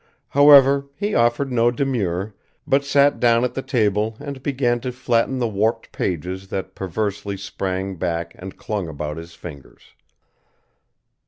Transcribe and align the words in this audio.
However, 0.29 0.87
he 0.95 1.13
offered 1.13 1.51
no 1.51 1.69
demur, 1.69 2.33
but 2.65 2.83
sat 2.83 3.19
down 3.19 3.43
at 3.43 3.53
the 3.53 3.61
table 3.61 4.17
and 4.19 4.41
began 4.41 4.79
to 4.79 4.91
flatten 4.91 5.37
the 5.37 5.47
warped 5.47 5.91
pages 5.91 6.47
that 6.47 6.73
perversely 6.73 7.37
sprang 7.37 7.97
back 7.97 8.33
and 8.39 8.57
clung 8.57 8.87
about 8.87 9.17
his 9.17 9.35
fingers. 9.35 9.93